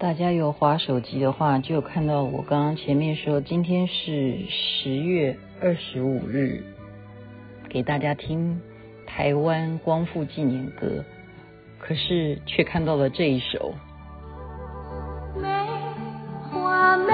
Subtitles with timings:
[0.00, 6.64] 大家有划手机的话，就看到我刚刚前面说，今天是十月二十五日，
[7.68, 8.58] 给大家听
[9.06, 11.04] 台湾光复纪念歌，
[11.78, 13.74] 可是却看到了这一首。
[15.36, 15.46] 梅
[16.50, 17.12] 花梅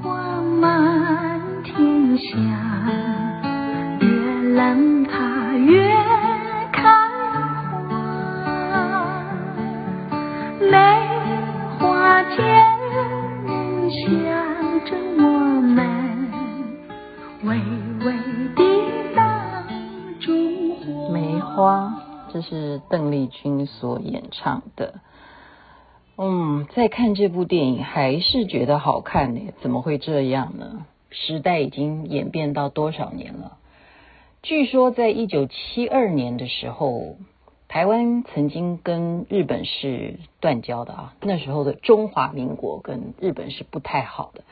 [0.00, 2.71] 花满天下，
[22.42, 24.94] 是邓丽君所演唱的。
[26.18, 29.52] 嗯，在看这部电影还是觉得好看呢。
[29.60, 30.86] 怎么会这样呢？
[31.10, 33.56] 时代已经演变到多少年了？
[34.42, 37.16] 据说在一九七二年的时候。
[37.68, 44.44] 台湾曾经跟日本是断交的啊，那时候的中华民国跟日本是不太好的，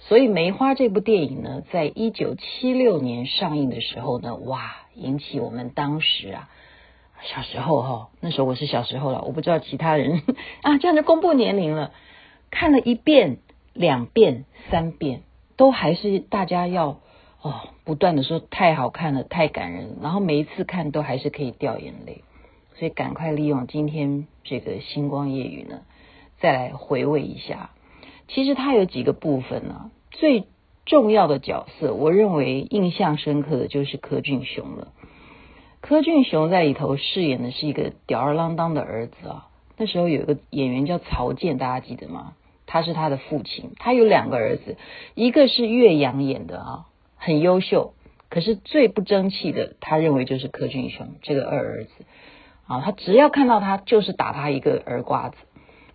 [0.00, 6.50] 所以《梅花》这部电影呢，在一九七六年上映的时候呢，哇，引起我们当时啊，
[7.22, 10.22] 小时候哈、哦，那时候我是小时候了，我不知道其他人
[10.62, 11.92] 啊，这样就公布年龄了，
[12.50, 13.38] 看了一遍、
[13.74, 15.22] 两遍、三遍，
[15.56, 17.00] 都还是大家要
[17.42, 22.22] 哦，不断的说太好看了，太感人，然后每一次看都还是可以掉眼泪。
[22.76, 25.80] 所以赶快利用今天这个星光夜雨呢，
[26.38, 27.70] 再来回味一下。
[28.28, 30.44] 其实它有几个部分呢、啊，最
[30.86, 34.92] 重要的角色，我认为印象深刻的就是柯俊雄了。
[35.88, 39.46] 柯俊雄在里头饰演的是一个吊儿郎当的儿子啊。
[39.78, 42.34] 那时候有一个演员叫曹健，大家记得吗？
[42.66, 44.76] 他是他的父亲，他有两个儿子，
[45.14, 46.84] 一个是岳阳演的啊，
[47.16, 47.94] 很优秀，
[48.28, 52.04] 可是最不争气的，他认为就是柯俊雄这个二儿子。
[52.66, 55.36] 啊，他只要看到他，就是打他一个耳刮子。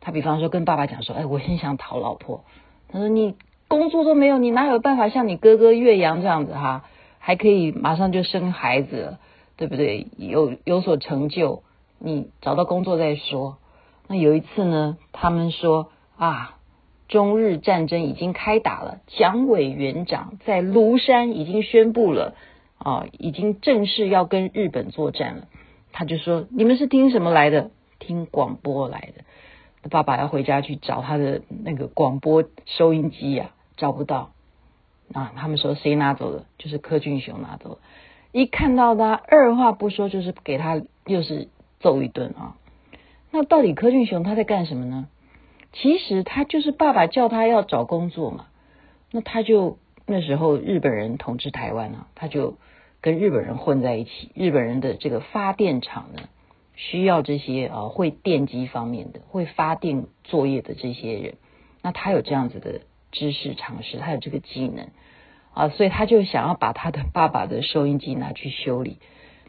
[0.02, 2.44] 他比方说跟爸爸讲说：“哎，我很想讨老婆。”
[2.90, 3.36] 他说：“你
[3.68, 6.84] 工作都没有，你哪有办法像你哥哥岳阳这样子哈，
[7.20, 9.20] 还可以马上就生孩子，
[9.58, 10.08] 对不对？
[10.18, 11.64] 有有所成就，
[12.00, 13.58] 你找到工作再说。”
[14.08, 16.58] 那有一次呢，他们说啊，
[17.08, 22.36] 中日战争已经开打了，蒋委员长在庐山已经宣布了
[22.78, 25.48] 啊，已经正式要跟日本作战了。
[25.94, 27.72] 他就说：“你们是听什么来的？
[28.00, 29.24] 听广播来的。”
[29.90, 34.32] 爸爸要回家去找他的那个广播收音机呀、找不到。
[35.14, 36.46] 啊，他们说谁拿走了？
[36.58, 37.78] 就是柯俊雄拿走了。
[38.34, 41.48] 一看到他，二话不说就是给他又是
[41.80, 42.58] 揍一顿啊。
[43.32, 45.08] 那到底柯俊雄他在干什么呢？
[45.72, 48.48] 其实他就是爸爸叫他要找工作嘛。
[49.12, 52.58] 那他就那时候日本人统治台湾啊，他就。
[53.02, 56.22] 跟日本人混在一起，日本人的这个发电厂呢，
[56.78, 61.34] 需要这些啊会电机方面的、会发电作业的这些人。
[61.82, 62.80] 那他有这样子的
[63.12, 64.88] 知识常识，他有这个技能
[65.54, 69.00] 啊，所以他就想要把他的爸爸的收音机拿去修理，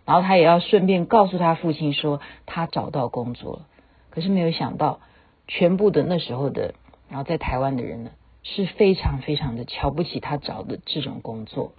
[0.05, 3.67] 然后他也要顺便告诉他父亲说他找到工作了。
[4.11, 5.01] 可是没有想到，
[5.49, 6.75] 全部的那时候的，
[7.09, 8.11] 然后在台湾的人呢，
[8.43, 11.73] 是非常非常的瞧不起他找的这种工作，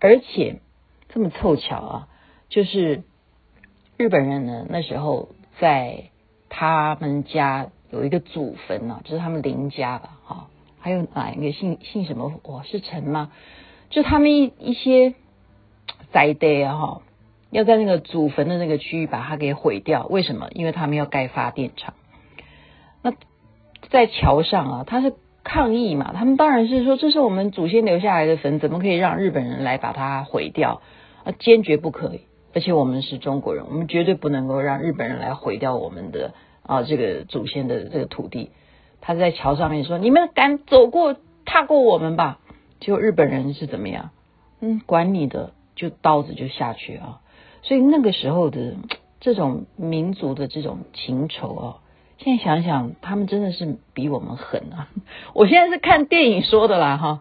[0.00, 0.60] 而且。
[1.08, 2.08] 这么凑巧啊，
[2.50, 3.04] 就是
[3.96, 6.10] 日本人呢，那时候在
[6.50, 10.48] 他们家有一个祖坟呢、啊，就是他们林家吧，哈，
[10.80, 12.40] 还有哪一个姓姓什么？
[12.44, 13.32] 我，是陈吗？
[13.90, 15.14] 就他们一一些
[16.12, 17.02] 灾地啊，哈，
[17.50, 20.06] 要在那个祖坟的那个区域把它给毁掉。
[20.06, 20.48] 为什么？
[20.52, 21.94] 因为他们要盖发电厂。
[23.02, 23.12] 那
[23.90, 25.14] 在桥上啊，他是。
[25.48, 30.82] 抗议嘛，他们当然是说，这是我们祖先留下来的坟，怎么可以让日本人来把它毁掉？
[31.22, 32.22] 啊，坚决不可以！
[32.52, 36.34] 而且我们是中国人，我们绝对不能够让日本人来毁掉我们的
[36.64, 38.50] 啊这个祖先的这个土地。
[39.06, 42.40] 他在桥上面说：“你们敢走过、踏过我们吧？”
[42.80, 44.10] 结果日本人是怎么样？
[44.60, 47.20] 嗯，管你的，就刀子就下去啊！
[47.62, 48.74] 所以那个时候的
[49.20, 51.66] 这种民族的这种情仇啊。
[52.18, 54.88] 现在想想，他们真的是比我们狠啊！
[55.34, 57.20] 我现在是看电影说的啦，哈，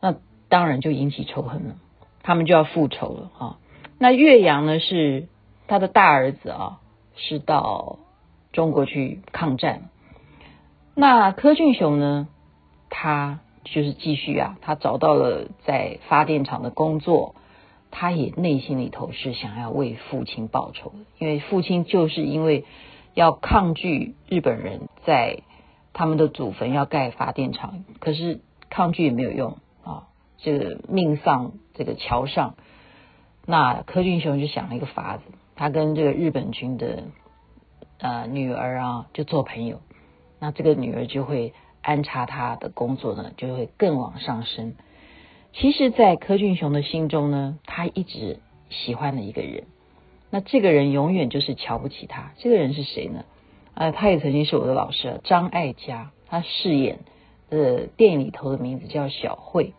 [0.00, 0.16] 那
[0.48, 1.76] 当然就引起仇恨了，
[2.24, 3.58] 他们就要复仇了哈。
[3.98, 5.28] 那岳阳呢，是
[5.68, 6.80] 他的大儿子啊，
[7.14, 8.00] 是到
[8.52, 9.82] 中国去抗战。
[10.96, 12.26] 那柯俊雄呢，
[12.90, 17.36] 他就是继续啊，他找到了在发电厂的工作，
[17.92, 22.64] 他也内心里头是想要为父亲报仇的，因为父亲就是因为。
[23.16, 25.38] 要抗拒日本人在
[25.94, 30.08] 他们的祖坟要盖发电厂，可是抗拒也没有用啊！
[30.36, 32.56] 这个命丧这个桥上，
[33.46, 35.22] 那柯俊雄就想了一个法子，
[35.54, 37.04] 他跟这个日本军的
[37.96, 39.80] 呃女儿啊就做朋友，
[40.38, 41.52] 那这个女儿就会
[41.82, 44.74] 安插她的工作呢，就会更往上升。
[45.52, 49.64] 其实，在柯俊雄的心中呢，他一直喜欢的一个人，
[50.28, 52.32] 那这个人永远就是瞧不起他。
[52.36, 53.24] 这个人是谁呢？
[53.72, 56.98] 呃，他也曾经是我的老师，张艾嘉，他饰演
[57.48, 59.72] 的电影里头的名字叫小慧。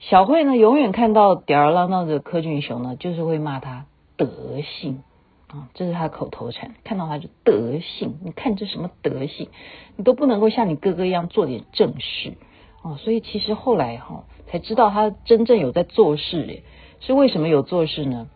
[0.00, 3.86] 小慧呢，永远看到吊儿郎当的柯俊雄呢，就是会骂他
[4.16, 5.04] 德性
[5.52, 6.74] 啊，这是他的口头禅。
[6.82, 9.50] 看到他就德性，你看这什么德性，
[9.96, 12.34] 你都不能够像你哥哥一样做点正事
[12.82, 12.96] 哦。
[12.96, 16.62] 所以其实后来哈，才知道他真正有在做事诶，
[17.00, 18.28] 是为什么有做事呢？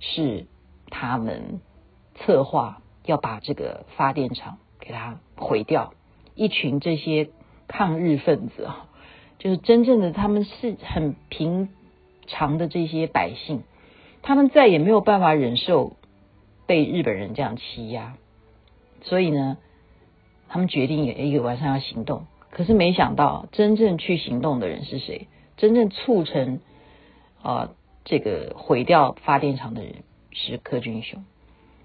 [0.00, 0.46] 是
[0.90, 1.60] 他们
[2.16, 5.94] 策划要把这个发电厂给他毁掉，
[6.34, 7.30] 一群这些
[7.68, 8.88] 抗日分子啊。
[9.38, 11.68] 就是真正的他们是很平
[12.26, 13.62] 常的这些百姓，
[14.22, 15.96] 他们再也没有办法忍受
[16.72, 18.14] 被日本人这样欺压，
[19.02, 19.58] 所以呢，
[20.48, 22.24] 他们决定有一个晚上要行动。
[22.48, 25.28] 可是没想到，真正去行动的人是谁？
[25.58, 26.60] 真正促成
[27.42, 27.72] 啊、
[28.06, 29.96] 这个毁掉发电厂的人
[30.30, 31.26] 是柯俊雄，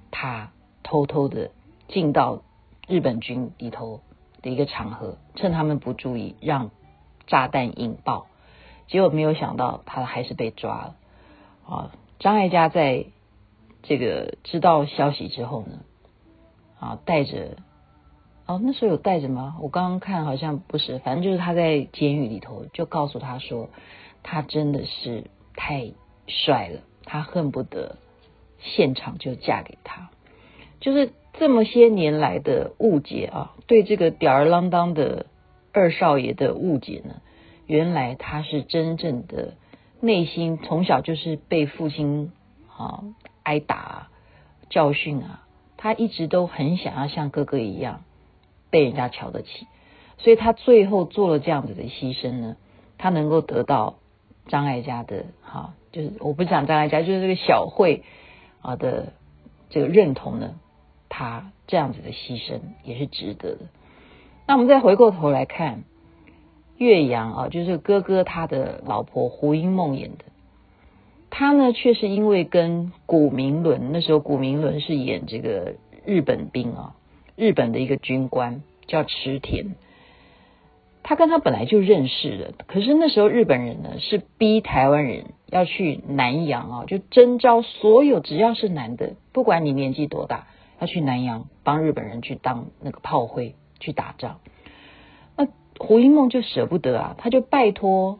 [0.09, 0.53] 他
[0.83, 1.51] 偷偷的
[1.89, 2.43] 进到
[2.87, 3.99] 日本军里头
[4.41, 6.71] 的一个场合，趁他们不注意，让。
[7.25, 8.27] 炸弹引爆，
[8.87, 10.95] 结果没有想到他还是被抓了
[11.67, 11.91] 啊！
[12.19, 13.07] 张艾嘉在
[13.87, 15.79] 这个知道消息之后呢，
[16.79, 17.57] 啊，带着
[18.45, 19.57] 哦，那时候有带着吗？
[19.61, 23.69] 我刚刚看好像不是，反正就是他在监狱里头就告诉他说，
[24.23, 25.25] 他真的是
[25.55, 25.91] 太
[26.27, 27.95] 帅了，他恨不得
[28.59, 30.09] 现场就嫁给他。
[30.79, 35.25] 就是这么些年来的误解啊，对这个吊儿郎当的。
[35.73, 37.21] 二少爷的误解呢？
[37.67, 39.53] 原来他是真正的
[39.99, 42.31] 内心从小就是被父亲
[42.75, 43.03] 啊
[43.47, 44.09] 挨打
[44.69, 45.45] 教训啊，
[45.77, 48.01] 他一直都很想要像哥哥一样
[48.69, 49.67] 被人家瞧得起，
[50.17, 52.57] 所以他最后做了这样子的牺牲呢，
[52.97, 53.95] 他能够得到
[54.47, 58.03] 张艾嘉的哈，就是我不讲张艾嘉，就是这个小慧
[58.61, 59.13] 啊的
[59.69, 60.55] 这个认同呢，
[61.07, 63.59] 他这样子的牺牲也是值得的。
[64.45, 65.83] 那我们再回过头来看
[66.75, 70.25] 岳阳啊，就是哥哥他的老婆胡因梦演的，
[71.39, 76.95] 他呢却是因为跟古明伦，那时候古明伦是演这个日本兵啊，
[77.35, 79.75] 日本的一个军官叫池田，
[81.03, 90.47] 他跟他本来就认识的，可是那时候日本人呢是逼台湾人要去南洋啊，就征召所有只要是男的，不管你年纪多大，
[90.79, 93.53] 要去南洋帮日本人去当那个炮灰。
[93.79, 94.39] 去打仗，
[95.35, 95.47] 那
[95.77, 98.17] 胡因梦就舍不得啊，他就拜托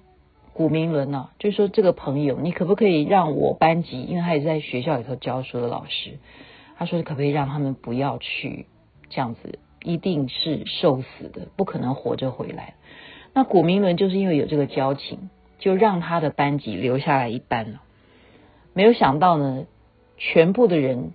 [0.57, 6.17] 古明伦啊，就说这个朋友，你可不可以让我班级，因为他也是在学校里头教书的老师，
[6.77, 8.65] 他说可不可以让他们不要去
[9.07, 12.73] 这样子，一定是受死的，不可能活着回来。
[13.35, 17.83] 那古明伦就是因为有这个交情，就让他的班级留下来一班了。
[18.73, 19.65] 没有想到呢，
[20.17, 21.11] 全部的人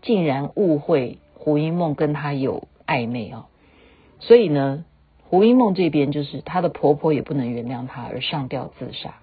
[0.00, 2.66] 竟然误会胡因梦跟他有。
[2.86, 3.48] 暧昧啊，
[4.20, 4.84] 所以呢，
[5.28, 9.14] 胡因梦这边就是她的婆婆也不能原谅她，而上吊自杀。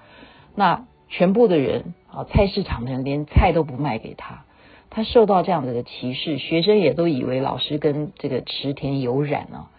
[0.56, 4.46] 那全部的人啊，菜市场的人连菜都不卖给她，
[4.90, 9.70] 她受到这样子的歧视，学生也都以为老师跟这个池田有染啊，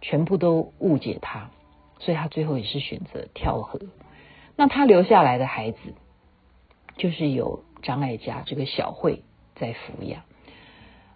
[0.00, 1.50] 全部都误解她，
[1.98, 3.80] 所以她最后也是选择跳河。
[4.56, 5.78] 那她留下来的孩子，
[6.96, 9.22] 就是由张艾嘉这个小慧
[9.54, 10.22] 在抚养。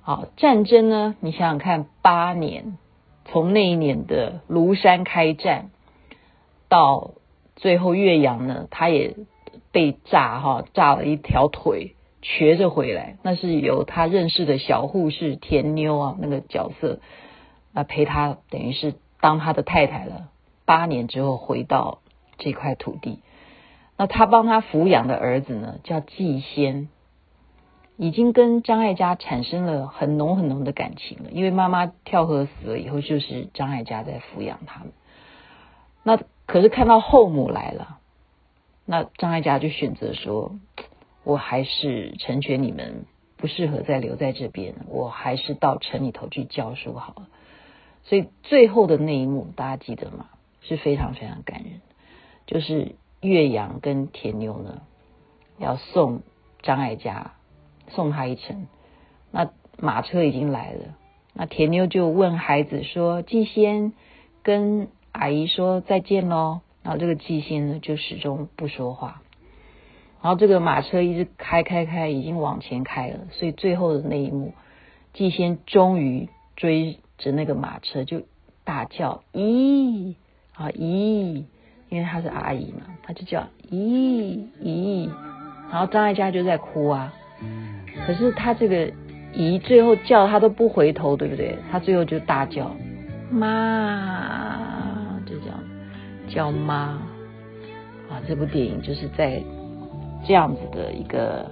[0.03, 1.17] 好，战争呢？
[1.21, 2.77] 你想想看，八年，
[3.25, 5.71] 从那一年的庐山开战，
[6.69, 7.13] 到
[7.57, 9.17] 最后岳阳呢，他也
[9.71, 13.17] 被炸哈，炸了一条腿，瘸着回来。
[13.23, 17.01] 那是由他认识的小护士田妞啊，那个角色
[17.73, 20.29] 啊陪他，等于是当他的太太了。
[20.65, 21.99] 八年之后回到
[22.39, 23.21] 这块土地，
[23.97, 26.89] 那他帮他抚养的儿子呢，叫季仙。
[27.97, 34.93] 已经跟张艾嘉产生了很浓很浓的感情了，因为妈妈跳河死了以后，就是张艾嘉在抚养他们。
[36.03, 37.99] 那可是看到后母来了，
[38.87, 40.59] 那张艾嘉就选择说
[41.23, 43.05] ：“我还是成全你们，
[43.37, 47.29] 不适合再留在这边，我还是到城里头去教书好了。”
[48.05, 50.27] 所以最后的那一幕，大家记得吗？
[50.63, 51.81] 是非常非常感人，
[52.47, 54.83] 就是岳阳跟田妞呢
[55.59, 56.23] 要送
[56.63, 57.35] 张艾嘉。
[57.95, 58.67] 送他一程，
[59.31, 60.81] 那马车已经来了。
[61.35, 63.93] 那田妞就问孩子说：“季仙
[64.43, 69.23] 跟阿姨说再见喽。”然后这个季仙呢就始终不说话。
[70.21, 73.21] 然后这个马车一直开开开，已经往前开了。
[73.31, 74.53] 所以最后的那一幕，
[75.15, 78.23] 季仙终于追着那个马车就
[78.65, 80.15] 大叫咦
[80.55, 81.45] 啊咦，
[81.89, 85.11] 因为她是阿姨嘛，她就叫咦咦，
[85.71, 87.15] 然后张艾嘉就在哭啊，
[88.07, 88.93] 可是他这个
[89.33, 91.57] 姨最后叫他都不回头，对不对？
[91.71, 92.75] 他最后就大叫
[93.31, 95.59] 妈，就这样
[96.29, 96.99] 叫妈
[98.11, 98.21] 啊！
[98.27, 99.43] 这部电影就是在
[100.27, 101.51] 这样子的一个。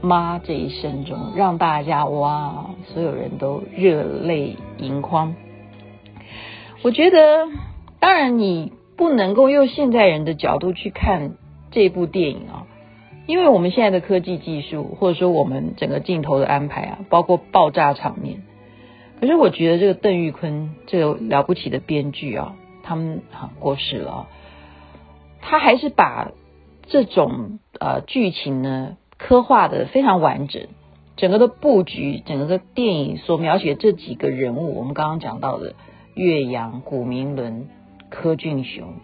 [0.00, 5.34] 妈这一生中，让大家哇，所有人都热泪盈眶。
[6.82, 7.48] 我觉得，
[7.98, 11.32] 当然你不能够用现在人的角度去看
[11.72, 12.57] 这部电影啊，
[13.28, 18.42] 因为我们现在的科技技术，或者说我们整个镜头的安排啊，包括爆炸场面。
[19.20, 24.28] 可是我觉得这个邓玉坤这个了不起的编剧啊，他们啊过世了，
[25.42, 26.32] 他还是把
[26.86, 28.96] 这种呃剧情呢。
[29.20, 30.68] 刻画的非常完整，
[31.16, 35.74] 整个的布局，整个的电影所描写这几个人物，我们刚刚讲到的
[36.14, 37.68] 岳阳、古明伦、
[38.10, 38.94] 柯俊雄、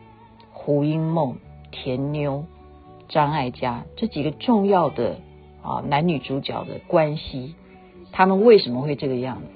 [0.53, 1.39] 胡因梦、
[1.73, 2.45] 田妞、
[3.09, 5.19] 张艾嘉这几个重要的
[5.63, 7.55] 啊男女主角的关系，
[8.13, 9.47] 他们为什么会这个样子？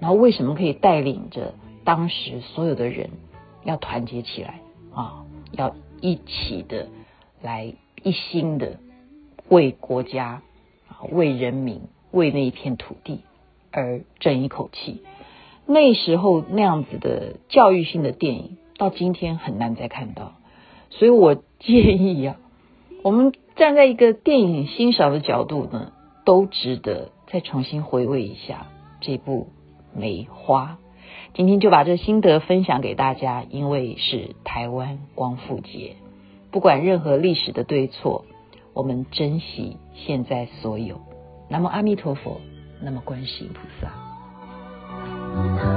[0.00, 3.10] 然后为什么可以带领着当时所有的人
[3.64, 4.60] 要团结起来
[4.92, 6.88] 啊，要一起的
[7.42, 8.78] 来一心的。
[9.50, 10.40] 为国家
[10.88, 11.82] 啊，为人民，
[12.12, 13.20] 为那一片土地
[13.70, 15.02] 而争一口气。
[15.66, 20.32] 那时候那样子的教育性的电影，到今天很难再看到。
[20.88, 22.36] 所以我建议啊，
[23.04, 25.92] 我们站在一个电影欣赏的角度呢，
[26.24, 28.68] 都值得再重新回味一下
[29.02, 29.48] 这部
[29.98, 30.78] 《梅花》。
[31.34, 35.96] 今天就把这心得分享给大家，因为是台湾光复节，
[36.50, 38.24] 不管任何历史的对错。
[38.72, 40.98] 我们珍惜现在所有。
[41.50, 42.40] 南无阿弥陀佛，
[42.80, 45.73] 南无观世音菩萨。